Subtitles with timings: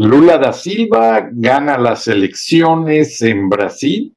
[0.00, 4.16] Lula da Silva gana las elecciones en Brasil.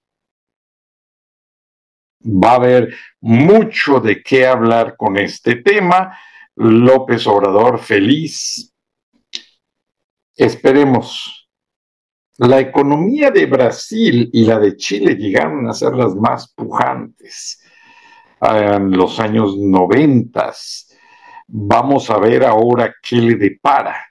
[2.23, 6.15] Va a haber mucho de qué hablar con este tema.
[6.55, 8.71] López Obrador feliz.
[10.35, 11.49] Esperemos.
[12.37, 17.59] La economía de Brasil y la de Chile llegaron a ser las más pujantes
[18.39, 20.95] en los años noventas.
[21.47, 24.10] Vamos a ver ahora qué le depara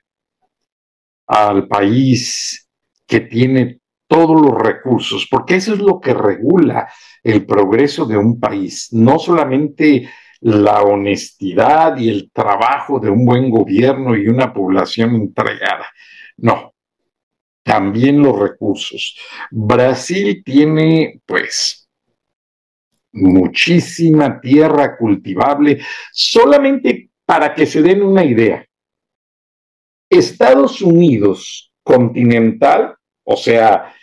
[1.31, 2.69] al país
[3.07, 3.79] que tiene
[4.09, 6.89] todos los recursos, porque eso es lo que regula
[7.23, 13.49] el progreso de un país, no solamente la honestidad y el trabajo de un buen
[13.49, 15.87] gobierno y una población entregada,
[16.39, 16.75] no,
[17.63, 19.17] también los recursos.
[19.53, 21.89] Brasil tiene, pues,
[23.13, 28.67] muchísima tierra cultivable, solamente para que se den una idea.
[30.11, 33.95] Estados Unidos continental, o sea,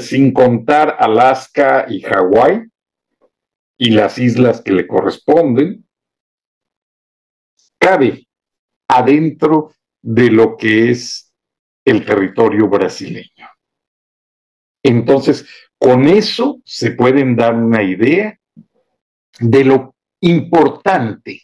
[0.00, 2.62] sin contar Alaska y Hawái
[3.78, 5.86] y las islas que le corresponden,
[7.78, 8.26] cabe
[8.88, 11.32] adentro de lo que es
[11.84, 13.48] el territorio brasileño.
[14.82, 15.46] Entonces,
[15.78, 18.38] con eso se pueden dar una idea
[19.40, 21.42] de lo importante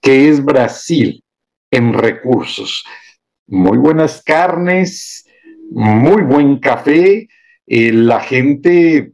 [0.00, 1.22] que es Brasil
[1.72, 2.84] en recursos.
[3.48, 5.26] Muy buenas carnes,
[5.70, 7.28] muy buen café,
[7.66, 9.12] eh, la gente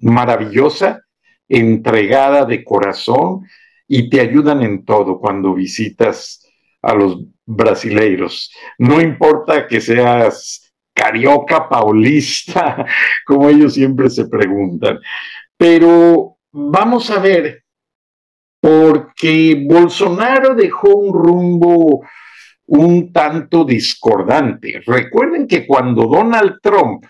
[0.00, 1.00] maravillosa,
[1.48, 3.46] entregada de corazón
[3.86, 6.44] y te ayudan en todo cuando visitas
[6.82, 8.52] a los brasileiros.
[8.78, 12.84] No importa que seas carioca paulista,
[13.26, 14.98] como ellos siempre se preguntan.
[15.56, 17.63] Pero vamos a ver,
[18.64, 22.02] porque Bolsonaro dejó un rumbo
[22.68, 24.80] un tanto discordante.
[24.86, 27.04] Recuerden que cuando Donald Trump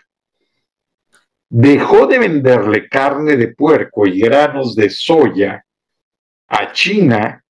[1.49, 5.65] dejó de venderle carne de puerco y granos de soya
[6.49, 7.45] a China,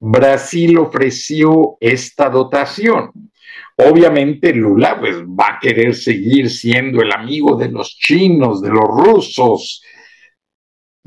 [0.00, 3.30] Brasil ofreció esta dotación.
[3.76, 8.82] Obviamente Lula pues, va a querer seguir siendo el amigo de los chinos, de los
[8.82, 9.80] rusos.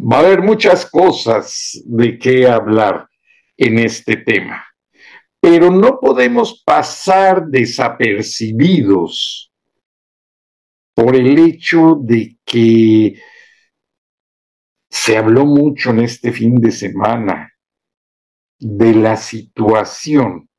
[0.02, 3.08] Va a haber muchas cosas de qué hablar
[3.58, 4.66] en este tema.
[5.42, 9.52] Pero no podemos pasar desapercibidos
[10.94, 13.20] por el hecho de que
[14.90, 17.54] se habló mucho en este fin de semana
[18.58, 20.50] de la situación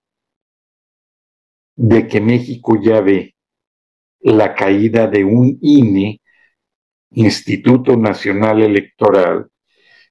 [1.76, 3.34] de que México ya ve
[4.20, 6.19] la caída de un INE,
[7.12, 9.50] Instituto Nacional Electoral,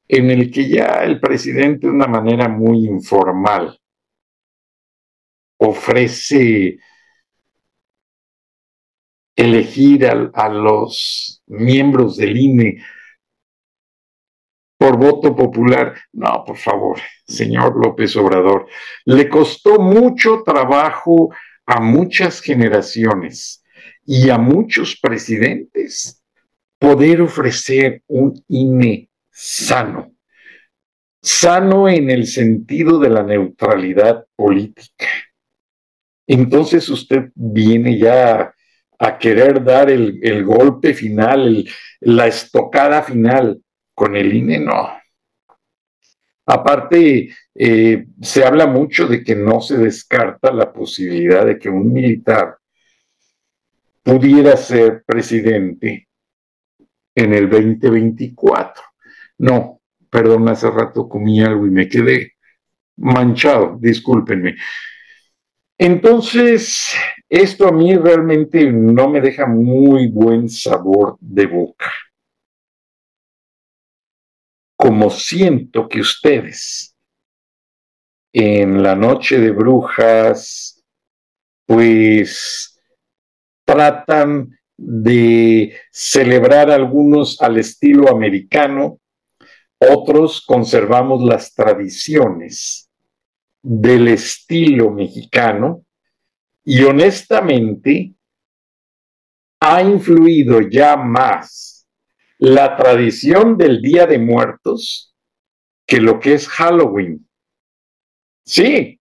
[0.07, 3.79] en el que ya el presidente de una manera muy informal
[5.57, 6.79] ofrece
[9.35, 12.83] elegir a, los miembros del INE
[14.77, 15.95] por voto popular.
[16.11, 18.67] No, por favor, señor López Obrador,
[19.05, 21.29] le costó mucho trabajo
[21.65, 23.63] a muchas generaciones
[24.05, 26.18] y a muchos presidentes
[26.79, 30.13] poder ofrecer un INE sano,
[31.21, 35.07] sano en el sentido de la neutralidad política.
[36.25, 38.53] Entonces usted viene ya
[38.97, 41.67] a querer dar el, golpe final,
[42.01, 43.61] la estocada final
[43.93, 44.89] con el INE, no.
[46.45, 51.93] Aparte, eh, se habla mucho de que no se descarta la posibilidad de que un
[51.93, 52.57] militar
[54.03, 56.08] pudiera ser presidente
[57.19, 58.83] en el 2024.
[59.39, 62.33] No, perdón, hace rato comí algo y me quedé
[62.95, 64.55] manchado, discúlpenme.
[65.77, 66.93] Entonces,
[67.27, 71.91] esto a mí realmente no me deja muy buen sabor de boca.
[74.77, 76.95] Como siento que ustedes
[78.31, 80.83] en la noche de brujas,
[81.65, 82.79] pues
[83.65, 88.99] tratan de celebrar algunos al estilo americano,
[89.77, 92.89] otros conservamos las tradiciones
[93.61, 95.85] del estilo mexicano
[96.63, 98.13] y honestamente
[99.61, 101.87] ha influido ya más
[102.37, 105.13] la tradición del Día de Muertos
[105.85, 107.27] que lo que es Halloween.
[108.45, 108.98] Sí,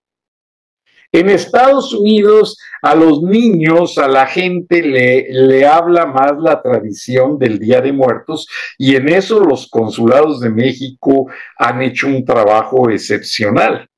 [1.13, 7.39] en Estados Unidos a los niños, a la gente le, le, habla más la tradición
[7.39, 8.47] del Día de Muertos
[8.77, 11.27] y en eso los consulados de México
[11.57, 13.89] han hecho un trabajo excepcional.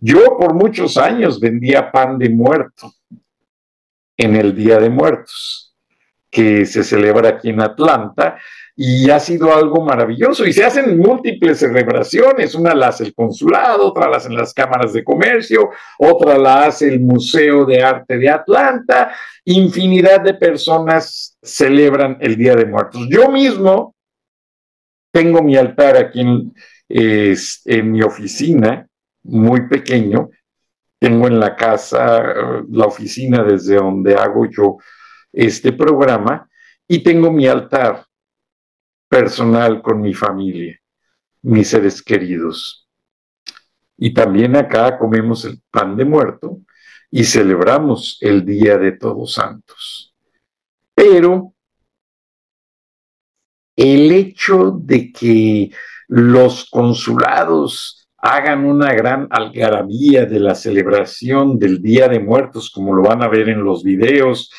[0.00, 2.92] Yo por muchos años vendía pan de muerto
[4.16, 5.71] en el Día de Muertos,
[6.32, 8.38] que se celebra aquí en Atlanta,
[8.74, 10.46] y ha sido algo maravilloso.
[10.46, 14.94] Y se hacen múltiples celebraciones, una la hace el consulado, otra la hacen las cámaras
[14.94, 15.68] de comercio,
[15.98, 19.12] otra la hace el Museo de Arte de Atlanta,
[19.44, 23.06] infinidad de personas celebran el Día de Muertos.
[23.10, 23.94] Yo mismo
[25.12, 26.54] tengo mi altar aquí en,
[26.88, 28.86] en mi oficina,
[29.24, 30.30] muy pequeño,
[30.98, 32.24] tengo en la casa
[32.70, 34.78] la oficina desde donde hago yo
[35.32, 36.48] este programa
[36.86, 38.04] y tengo mi altar
[39.08, 40.78] personal con mi familia,
[41.42, 42.88] mis seres queridos.
[43.96, 46.60] Y también acá comemos el pan de muerto
[47.10, 50.14] y celebramos el Día de Todos Santos.
[50.94, 51.54] Pero
[53.76, 55.70] el hecho de que
[56.08, 63.02] los consulados hagan una gran algarabía de la celebración del Día de Muertos, como lo
[63.02, 64.50] van a ver en los videos,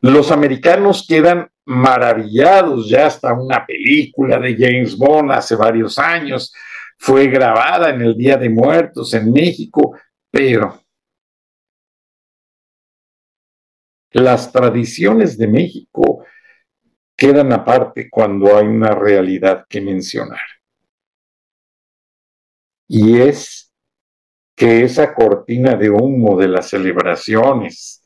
[0.00, 6.52] los americanos quedan maravillados, ya hasta una película de James Bond hace varios años
[6.98, 9.96] fue grabada en el Día de Muertos en México,
[10.30, 10.82] pero
[14.12, 16.24] las tradiciones de México
[17.16, 20.40] quedan aparte cuando hay una realidad que mencionar.
[22.88, 23.72] Y es
[24.56, 27.99] que esa cortina de humo de las celebraciones,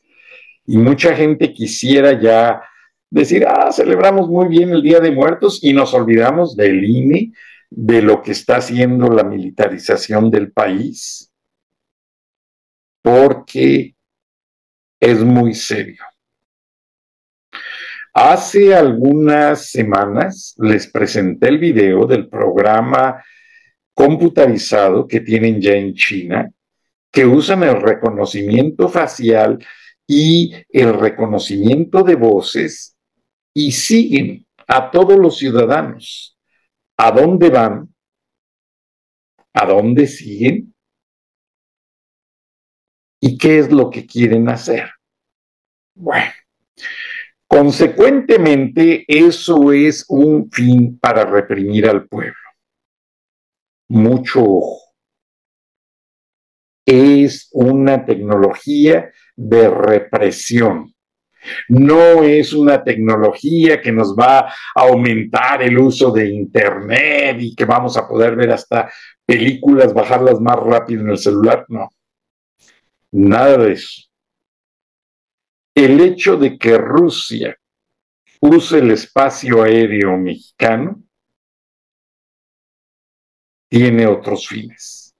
[0.65, 2.61] y mucha gente quisiera ya
[3.09, 7.31] decir, ah, celebramos muy bien el Día de Muertos y nos olvidamos del INE,
[7.69, 11.31] de lo que está haciendo la militarización del país,
[13.01, 13.95] porque
[14.99, 16.03] es muy serio.
[18.13, 23.21] Hace algunas semanas les presenté el video del programa
[23.93, 26.49] computarizado que tienen ya en China,
[27.11, 29.59] que usan el reconocimiento facial
[30.07, 32.95] y el reconocimiento de voces
[33.53, 36.37] y siguen a todos los ciudadanos.
[36.97, 37.93] ¿A dónde van?
[39.53, 40.73] ¿A dónde siguen?
[43.21, 44.91] ¿Y qué es lo que quieren hacer?
[45.95, 46.31] Bueno,
[47.47, 52.35] consecuentemente eso es un fin para reprimir al pueblo.
[53.89, 54.81] Mucho ojo.
[56.85, 60.93] Es una tecnología de represión.
[61.69, 67.65] No es una tecnología que nos va a aumentar el uso de Internet y que
[67.65, 68.91] vamos a poder ver hasta
[69.25, 71.65] películas, bajarlas más rápido en el celular.
[71.69, 71.89] No,
[73.11, 74.03] nada de eso.
[75.75, 77.55] El hecho de que Rusia
[78.39, 81.03] use el espacio aéreo mexicano
[83.69, 85.13] tiene otros fines.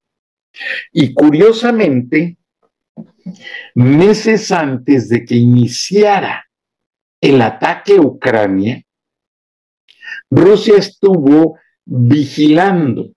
[0.92, 2.38] Y curiosamente,
[3.76, 6.46] meses antes de que iniciara
[7.22, 8.84] el ataque a Ucrania,
[10.30, 13.12] Rusia estuvo vigilando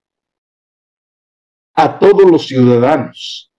[1.75, 3.53] a todos los ciudadanos,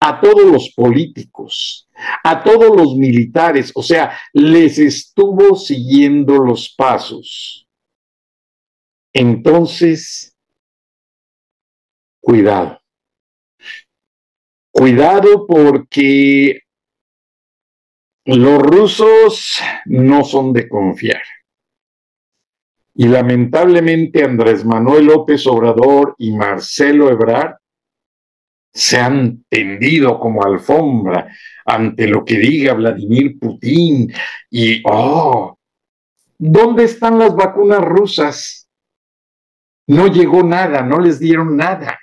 [0.00, 1.88] a todos los políticos,
[2.24, 7.68] a todos los militares, o sea, les estuvo siguiendo los pasos.
[9.12, 10.34] Entonces,
[12.20, 12.79] cuidado.
[14.80, 16.62] Cuidado porque
[18.24, 21.20] los rusos no son de confiar.
[22.94, 27.56] Y lamentablemente Andrés Manuel López Obrador y Marcelo Ebrard
[28.72, 31.28] se han tendido como alfombra
[31.66, 34.10] ante lo que diga Vladimir Putin
[34.48, 35.58] y, oh,
[36.38, 38.66] ¿dónde están las vacunas rusas?
[39.88, 41.99] No llegó nada, no les dieron nada.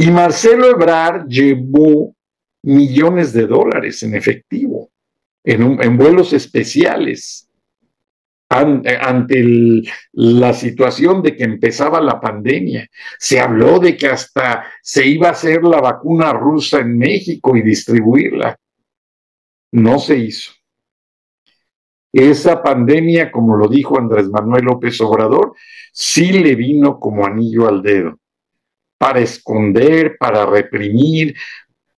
[0.00, 2.14] Y Marcelo Ebrard llevó
[2.62, 4.90] millones de dólares en efectivo,
[5.42, 7.50] en, vuelos especiales.
[8.48, 12.88] ante la situación de que empezaba la pandemia.
[13.18, 17.62] Se habló de que hasta se iba a hacer la vacuna rusa en México y
[17.62, 18.56] distribuirla.
[19.72, 20.52] No se hizo.
[22.12, 25.54] Esa pandemia, como lo dijo Andrés Manuel López Obrador,
[25.92, 28.20] sí le vino como anillo al dedo,
[28.98, 31.36] para esconder, para reprimir,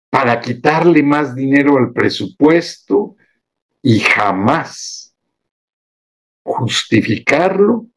[0.09, 3.15] para quitarle más dinero al presupuesto
[3.81, 5.15] y jamás
[6.43, 7.87] justificarlo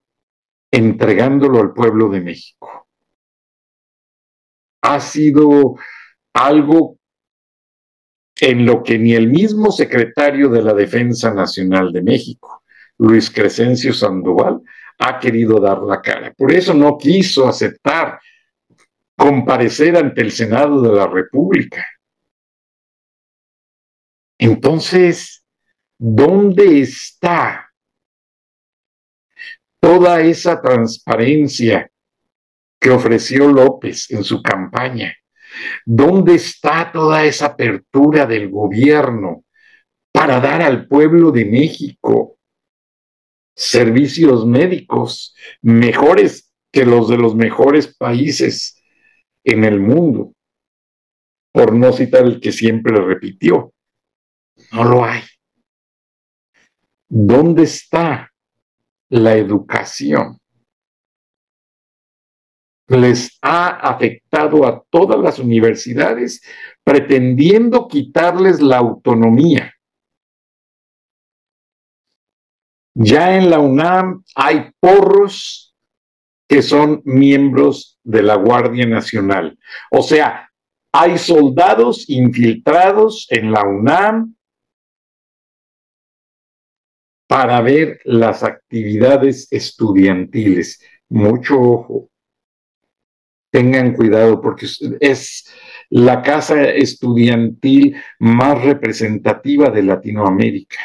[0.70, 2.86] entregándolo al pueblo de México.
[4.82, 5.76] Ha sido
[6.32, 6.98] algo
[8.40, 12.62] en lo que ni el mismo secretario de la Defensa Nacional de México,
[12.98, 14.60] Luis Crescencio Sandoval,
[14.98, 16.32] ha querido dar la cara.
[16.32, 18.18] Por eso no quiso aceptar
[19.16, 21.86] comparecer ante el Senado de la República.
[24.38, 25.44] Entonces,
[25.98, 27.72] ¿dónde está
[29.80, 31.90] toda esa transparencia
[32.80, 35.16] que ofreció López en su campaña?
[35.84, 39.44] ¿Dónde está toda esa apertura del gobierno
[40.10, 42.38] para dar al pueblo de México
[43.54, 48.81] servicios médicos mejores que los de los mejores países
[49.44, 50.32] en el mundo?
[51.52, 53.72] Por no citar el que siempre repitió.
[54.72, 55.22] No lo hay.
[57.08, 58.32] ¿Dónde está
[59.10, 60.38] la educación?
[62.96, 66.42] les ha afectado a todas las universidades
[66.84, 69.74] pretendiendo quitarles la autonomía.
[72.94, 75.71] Ya en la UNAM hay porros
[76.48, 79.58] que son miembros de la Guardia Nacional.
[79.90, 80.50] O sea,
[80.92, 84.36] hay soldados infiltrados en la UNAM
[87.26, 90.82] para ver las actividades estudiantiles.
[91.08, 92.10] Mucho ojo
[93.50, 94.66] tengan cuidado porque
[95.00, 95.46] es
[95.90, 100.78] la casa estudiantil más representativa de Latinoamérica.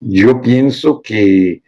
[0.00, 1.62] Yo pienso que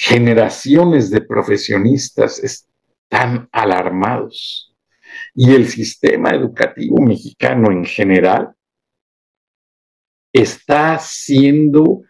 [0.00, 4.74] generaciones de profesionistas están alarmados.
[5.34, 8.54] Y el sistema educativo mexicano en general
[10.32, 12.00] está siendo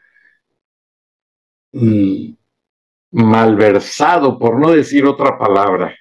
[1.73, 2.35] mm,
[3.11, 5.97] malversado, por no decir otra palabra,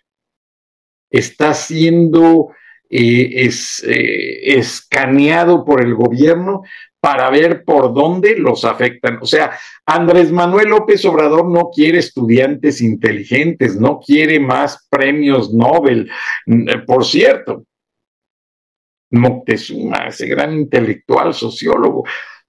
[1.09, 2.51] está siendo
[2.87, 6.61] eh, eh, escaneado por el gobierno
[7.01, 9.19] para ver por dónde los afectan.
[9.21, 16.09] O sea, Andrés Manuel López Obrador no quiere estudiantes inteligentes, no quiere más premios Nobel.
[16.45, 17.63] Mm, eh, por cierto,
[19.11, 22.03] Moctezuma, ese gran intelectual, sociólogo,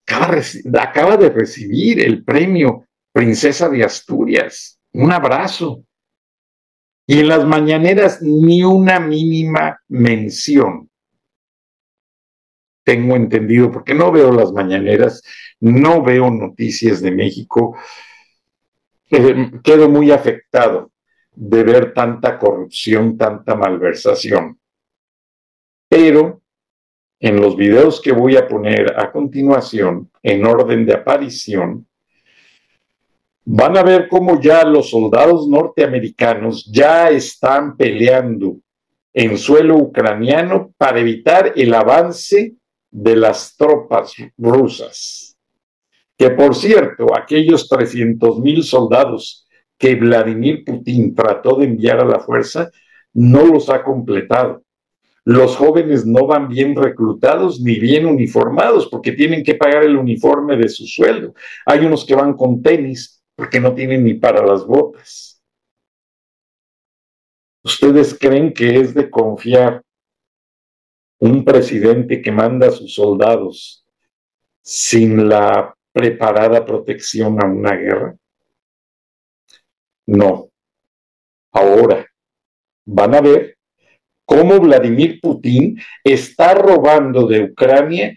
[0.07, 4.79] acaba de recibir el premio princesa de Asturias.
[4.93, 5.85] Un abrazo.
[7.07, 10.90] Y en las mañaneras ni una mínima mención.
[12.85, 15.23] Tengo entendido, porque no veo las mañaneras,
[15.61, 17.77] no veo noticias de México.
[19.11, 20.91] Eh, quedo muy afectado
[21.35, 24.59] de ver tanta corrupción, tanta malversación.
[25.89, 26.43] Pero
[27.19, 31.87] en los videos que voy a poner a continuación, en orden de aparición,
[33.45, 38.57] van a ver cómo ya los soldados norteamericanos ya están peleando
[39.13, 42.55] en suelo ucraniano para evitar el avance
[42.91, 45.37] de las tropas rusas.
[46.17, 49.47] Que por cierto, aquellos 300 mil soldados
[49.79, 52.71] que Vladimir Putin trató de enviar a la fuerza,
[53.15, 54.63] no los ha completado.
[55.25, 60.57] Los jóvenes no van bien reclutados ni bien uniformados porque tienen que pagar el uniforme
[60.57, 61.35] de su sueldo.
[61.67, 65.43] Hay unos que van con tenis, porque no tienen ni para las botas.
[67.63, 69.83] ¿Ustedes creen que es de confiar
[71.21, 73.87] un presidente que manda a sus soldados
[74.63, 78.17] sin la preparada protección a una guerra?
[80.07, 80.49] No.
[81.53, 82.07] Ahora
[82.85, 83.57] van a ver
[84.25, 88.17] cómo Vladimir Putin está robando de Ucrania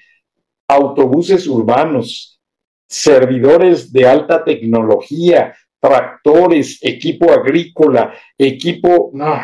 [0.68, 2.40] autobuses urbanos,
[2.88, 9.12] servidores de alta tecnología, tractores, equipo agrícola, equipo...
[9.14, 9.42] No,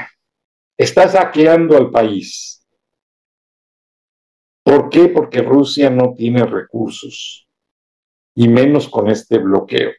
[0.78, 2.59] está saqueando al país.
[4.70, 5.08] ¿Por qué?
[5.08, 7.50] Porque Rusia no tiene recursos,
[8.36, 9.94] y menos con este bloqueo.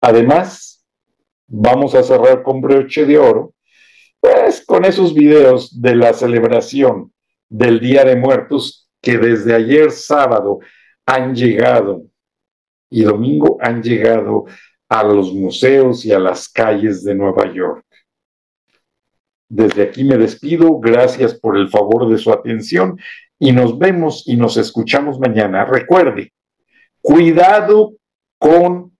[0.00, 0.84] Además,
[1.46, 3.54] vamos a cerrar con broche de oro
[4.18, 7.12] Pues con esos videos de la celebración
[7.48, 10.58] del Día de Muertos que desde ayer sábado
[11.06, 12.02] han llegado
[12.90, 14.46] y domingo han llegado
[14.88, 17.86] a los museos y a las calles de Nueva York.
[19.50, 23.00] Desde aquí me despido, gracias por el favor de su atención
[23.36, 25.64] y nos vemos y nos escuchamos mañana.
[25.64, 26.32] Recuerde,
[27.02, 27.94] cuidado
[28.38, 28.96] con...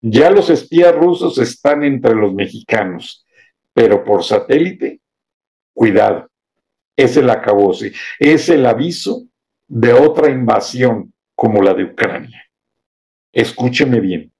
[0.00, 3.26] Ya los espías rusos están entre los mexicanos,
[3.74, 5.00] pero por satélite,
[5.74, 6.30] cuidado.
[6.96, 9.26] Es el acabose, es el aviso
[9.68, 12.42] de otra invasión como la de Ucrania.
[13.30, 14.32] Escúcheme bien,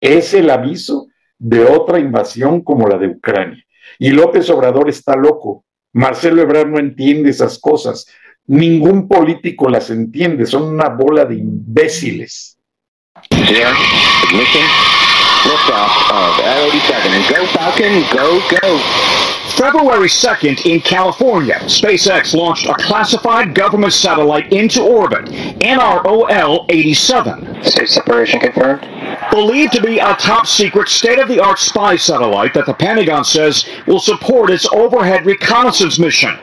[0.00, 3.64] es el aviso de otra invasión como la de Ucrania.
[3.98, 5.64] Y López Obrador está loco.
[5.92, 8.06] Marcelo Ebrard no entiende esas cosas.
[8.46, 10.44] Ningún político las entiende.
[10.46, 12.58] Son una bola de imbéciles.
[19.56, 25.26] February 2nd in California, SpaceX launched a classified government satellite into orbit,
[25.60, 27.62] NROL 87.
[27.62, 28.82] State separation confirmed.
[29.34, 33.24] Believed to be a top secret state of the art spy satellite that the Pentagon
[33.24, 36.38] says will support its overhead reconnaissance mission.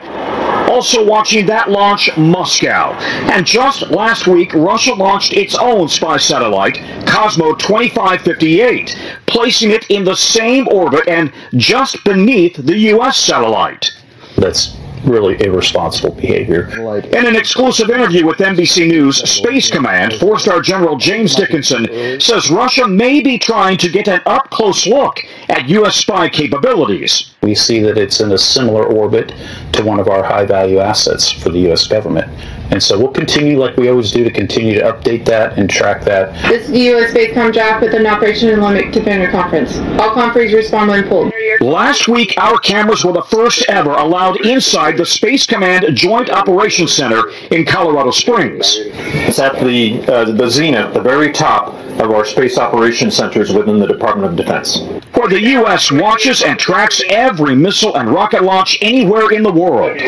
[0.68, 2.92] Also watching that launch, Moscow.
[3.32, 8.94] And just last week, Russia launched its own spy satellite, Cosmo 2558,
[9.24, 13.16] placing it in the same orbit and just beneath the U.S.
[13.16, 13.90] satellite.
[14.36, 16.68] That's really irresponsible behavior.
[17.12, 21.86] In an exclusive interview with NBC News, Space Command four star General James Dickinson
[22.20, 25.96] says Russia may be trying to get an up close look at U.S.
[25.96, 27.34] spy capabilities.
[27.42, 29.32] We see that it's in a similar orbit
[29.72, 31.86] to one of our high value assets for the U.S.
[31.86, 32.30] government.
[32.72, 36.04] And so we'll continue, like we always do, to continue to update that and track
[36.04, 36.32] that.
[36.48, 37.12] This is the U.S.
[37.12, 39.76] Spacecom draft with an Operation Olympic Defender conference.
[40.00, 41.34] All conferees respond when pulled.
[41.60, 46.94] Last week, our cameras were the first ever allowed inside the Space Command Joint Operations
[46.94, 48.76] Center in Colorado Springs.
[48.78, 53.80] It's at the, uh, the zenith, the very top of our space operations centers within
[53.80, 54.78] the Department of Defense.
[55.22, 55.92] Where the U.S.
[55.92, 60.00] watches and tracks every missile and rocket launch anywhere in the world.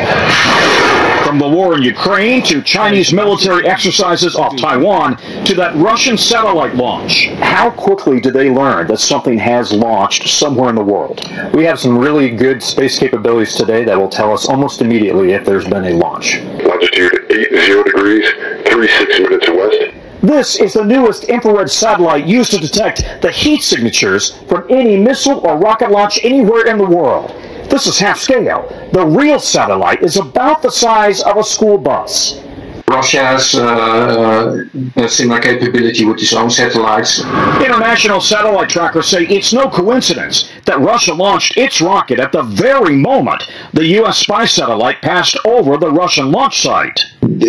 [1.24, 6.74] From the war in Ukraine to Chinese military exercises off Taiwan to that Russian satellite
[6.74, 7.28] launch.
[7.28, 11.20] How quickly do they learn that something has launched somewhere in the world?
[11.54, 15.44] We have some really good space capabilities today that will tell us almost immediately if
[15.44, 16.40] there's been a launch.
[16.40, 18.28] Longitude 80 degrees,
[18.66, 20.03] 36 minutes west.
[20.24, 25.46] This is the newest infrared satellite used to detect the heat signatures from any missile
[25.46, 27.28] or rocket launch anywhere in the world.
[27.68, 28.66] This is half scale.
[28.94, 32.40] The real satellite is about the size of a school bus.
[32.88, 34.64] Russia has uh,
[34.96, 37.20] a similar capability with its own satellites.
[37.62, 42.96] International satellite trackers say it's no coincidence that Russia launched its rocket at the very
[42.96, 43.42] moment
[43.74, 44.18] the U.S.
[44.18, 46.98] spy satellite passed over the Russian launch site.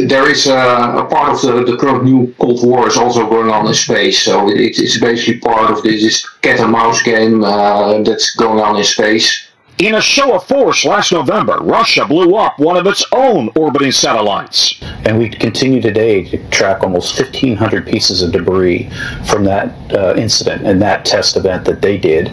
[0.04, 3.50] There is a, a part of the, the current new Cold War is also going
[3.50, 7.42] on in space, so it, it's basically part of this, this cat and mouse game
[7.44, 9.48] uh, that's going on in space.
[9.78, 13.92] In a show of force last November, Russia blew up one of its own orbiting
[13.92, 14.82] satellites.
[15.06, 18.90] And we continue today to track almost 1,500 pieces of debris
[19.26, 22.32] from that uh, incident and that test event that they did.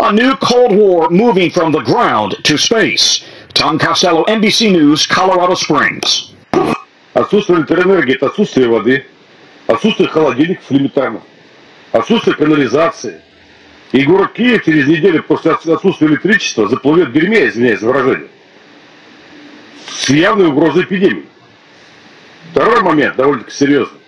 [0.00, 3.24] A new Cold War moving from the ground to space.
[3.54, 6.32] Tom Costello, NBC News, Colorado Springs.
[7.14, 9.06] Отсутствие электроэнергии– это отсутствие воды,
[9.66, 11.22] отсутствие холодильников элементарно,
[11.92, 13.20] отсутствие канализации–
[13.92, 18.28] И город Киев через неделю после отсутствия электричества заплывет в дерьме, извиняюсь за выражение.
[19.86, 21.26] С явной угрозой эпидемии.
[22.50, 23.98] Второй момент, довольно-таки серьезный.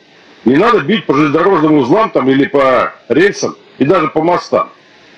[0.46, 4.70] Не надо бить по железнодорожным узлам там, или по рельсам, и даже по мостам.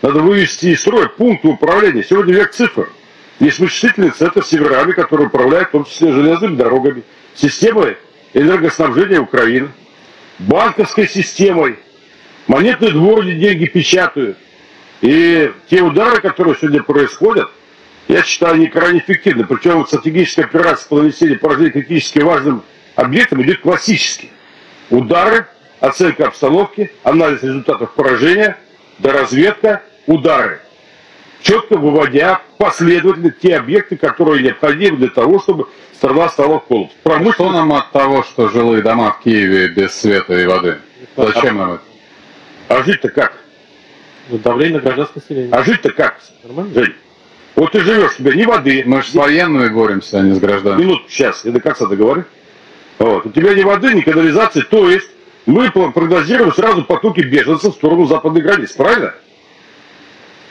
[0.03, 2.03] Надо вывести из строя пункты управления.
[2.03, 2.91] Сегодня век цифр.
[3.39, 7.03] Есть вычислительный центр Северами, который управляет в том числе железными дорогами,
[7.37, 7.97] системой
[8.35, 9.69] энергоснабжения Украины,
[10.39, 11.79] банковской системой,
[12.47, 14.39] монетные дворы деньги печатают,
[15.01, 17.51] и те удары, которые сегодня происходят,
[18.09, 19.45] я считаю, они крайне эффективны.
[19.45, 22.63] Причем стратегическая операция по нанесению поражения критически важным
[22.95, 24.31] объектам идет классически.
[24.91, 25.47] Удары,
[25.81, 28.57] оценка обстановки, анализ результатов поражения,
[28.99, 30.61] доразведка, удары.
[31.43, 35.69] Четко выводя последовательно те объекты, которые необходимы для того, чтобы
[35.99, 36.91] стала холод.
[37.03, 37.33] Промышленно...
[37.33, 40.79] Что нам от того, что жилые дома в Киеве без света и воды?
[41.17, 41.83] Зачем нам это?
[42.69, 43.33] А жить-то как?
[44.29, 45.53] Давление на гражданское население.
[45.53, 46.21] А жить-то как?
[46.43, 46.75] Нормально?
[46.75, 46.95] Жень,
[47.55, 48.83] вот ты живешь, у тебя ни воды.
[48.85, 50.83] Мы же с военными боремся, а не с гражданами.
[50.83, 52.25] Минут, сейчас, я до конца договорю.
[52.99, 53.27] Вот.
[53.27, 55.09] У тебя ни воды, ни канализации, то есть
[55.47, 59.15] мы прогнозируем сразу потоки беженцев в сторону западной границы, правильно?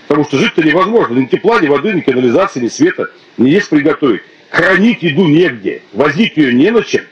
[0.08, 1.18] Потому что жить-то невозможно.
[1.18, 3.10] Ни тепла, ни воды, ни канализации, ни света.
[3.38, 4.22] Не есть приготовить.
[4.56, 5.82] Хранить еду негде.
[5.92, 7.04] Возить ее не на чем.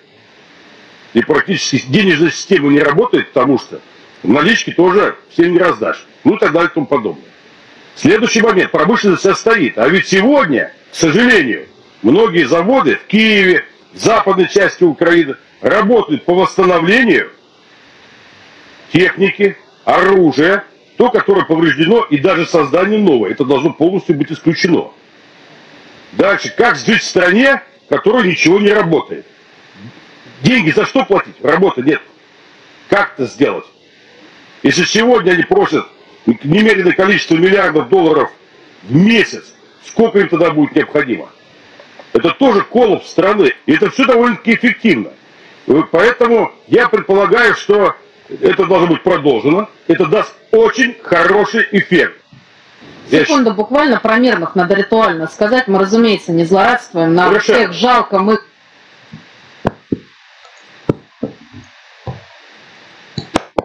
[1.14, 3.82] И практически денежная система не работает, потому что
[4.24, 6.06] в наличке тоже всем не раздашь.
[6.24, 7.26] Ну и так далее и тому подобное.
[7.96, 8.72] Следующий момент.
[8.72, 9.78] Промышленность вся стоит.
[9.78, 11.66] А ведь сегодня, к сожалению,
[12.02, 17.30] многие заводы в Киеве, в западной части Украины работают по восстановлению
[18.94, 20.64] техники, оружия,
[20.96, 23.28] то, которое повреждено, и даже создание нового.
[23.28, 24.94] Это должно полностью быть исключено.
[26.14, 29.26] Дальше, как жить в стране, в которой ничего не работает?
[30.42, 31.36] Деньги за что платить?
[31.42, 32.02] Работы нет.
[32.90, 33.66] Как это сделать?
[34.62, 35.86] Если сегодня они просят
[36.26, 38.32] немеренное количество миллиардов долларов
[38.84, 39.54] в месяц,
[39.86, 41.30] сколько им тогда будет необходимо?
[42.14, 43.54] Это тоже коллапс страны.
[43.66, 45.12] И это все довольно-таки эффективно.
[45.92, 47.96] Поэтому я предполагаю, что
[48.30, 49.70] это должно быть продолжено.
[49.88, 52.23] Это даст очень хороший эффект.
[53.22, 55.68] Секунду, буквально про мирных надо ритуально сказать.
[55.68, 57.14] Мы, разумеется, не злорадствуем.
[57.14, 57.54] Нам Хорошо.
[57.54, 58.20] всех жалко.
[58.20, 58.40] Мы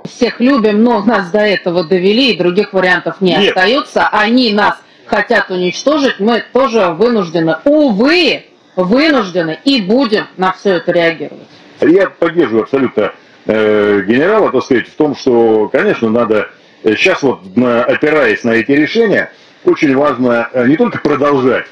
[0.04, 3.56] всех любим, но нас до этого довели, и других вариантов не Нет.
[3.56, 4.08] остается.
[4.08, 8.44] Они нас хотят уничтожить, мы тоже вынуждены, увы,
[8.76, 11.48] вынуждены и будем на все это реагировать.
[11.80, 13.12] Я поддерживаю абсолютно
[13.46, 16.50] э, генерала, так сказать, в том, что, конечно, надо
[16.84, 19.30] сейчас вот, опираясь на эти решения,
[19.64, 21.66] очень важно э, не только продолжать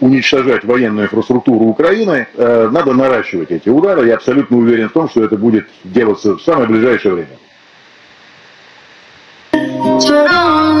[0.00, 4.06] уничтожать военную инфраструктуру Украины, э, надо наращивать эти удары.
[4.06, 7.38] Я абсолютно уверен в том, что это будет делаться в самое ближайшее время.
[10.00, 10.80] llorona